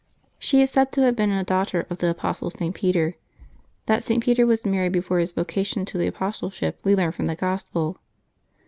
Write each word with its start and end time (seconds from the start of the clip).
She 0.39 0.63
is 0.63 0.71
said 0.71 0.91
to 0.93 1.01
have 1.03 1.15
been 1.15 1.31
a 1.31 1.45
daugh 1.45 1.67
ter 1.67 1.85
of 1.87 1.99
the 1.99 2.09
apostle 2.09 2.49
St. 2.49 2.73
Peter; 2.73 3.17
that 3.85 4.01
St. 4.01 4.23
Peter 4.23 4.47
was 4.47 4.65
married 4.65 4.93
before 4.93 5.19
his 5.19 5.31
vocation 5.33 5.85
to 5.85 5.97
the 5.99 6.07
apostleship 6.07 6.79
we 6.83 6.95
learn 6.95 7.11
from 7.11 7.27
the 7.27 7.35
Gospel. 7.35 7.99